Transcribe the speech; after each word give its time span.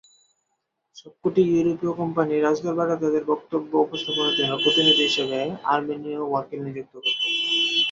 সবকটি 0.95 1.41
ইউরোপীয় 1.49 1.93
কোম্পানি 1.93 2.33
রাজদরবারে 2.37 2.95
তাদের 2.95 3.23
বক্তব্য 3.31 3.71
উপস্থাপনের 3.77 4.35
জন্য 4.39 4.53
প্রতিনিধি 4.63 5.03
হিসেবে 5.09 5.39
আর্মেনীয় 5.71 6.21
‘ওয়াকিল’ 6.23 6.59
নিযুক্ত 6.65 6.93
করতেন। 6.95 7.29